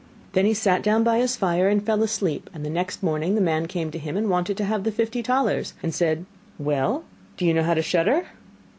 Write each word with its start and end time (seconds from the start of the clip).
Then 0.33 0.45
he 0.47 0.55
sat 0.55 0.81
down 0.81 1.03
by 1.03 1.19
his 1.19 1.35
fire 1.35 1.69
and 1.69 1.85
fell 1.85 2.01
asleep, 2.01 2.49
and 2.55 2.65
the 2.65 2.71
next 2.71 3.03
morning 3.03 3.35
the 3.35 3.39
man 3.39 3.67
came 3.67 3.91
to 3.91 3.99
him 3.99 4.17
and 4.17 4.31
wanted 4.31 4.57
to 4.57 4.63
have 4.65 4.83
the 4.83 4.91
fifty 4.91 5.21
talers, 5.21 5.75
and 5.83 5.93
said: 5.93 6.25
'Well 6.57 7.03
do 7.37 7.45
you 7.45 7.53
know 7.53 7.61
how 7.61 7.75
to 7.75 7.83
shudder? 7.83 8.25